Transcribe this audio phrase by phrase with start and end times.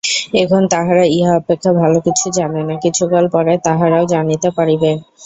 [0.35, 4.91] এখন তাহারা ইহা অপেক্ষা ভাল কিছু জানে না, কিছুকাল পরে তাহারাও জানিতে পারিবে।